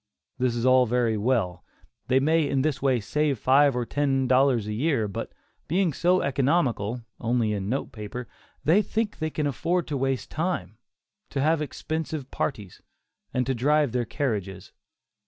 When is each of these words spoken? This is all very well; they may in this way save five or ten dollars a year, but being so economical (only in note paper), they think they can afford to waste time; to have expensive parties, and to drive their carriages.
This 0.39 0.55
is 0.55 0.65
all 0.65 0.87
very 0.87 1.15
well; 1.15 1.63
they 2.07 2.19
may 2.19 2.49
in 2.49 2.63
this 2.63 2.81
way 2.81 2.99
save 2.99 3.37
five 3.37 3.75
or 3.75 3.85
ten 3.85 4.27
dollars 4.27 4.65
a 4.65 4.73
year, 4.73 5.07
but 5.07 5.31
being 5.67 5.93
so 5.93 6.23
economical 6.23 7.01
(only 7.19 7.53
in 7.53 7.69
note 7.69 7.91
paper), 7.91 8.27
they 8.63 8.81
think 8.81 9.19
they 9.19 9.29
can 9.29 9.45
afford 9.45 9.85
to 9.89 9.97
waste 9.97 10.31
time; 10.31 10.79
to 11.29 11.39
have 11.39 11.61
expensive 11.61 12.31
parties, 12.31 12.81
and 13.31 13.45
to 13.45 13.53
drive 13.53 13.91
their 13.91 14.05
carriages. 14.05 14.71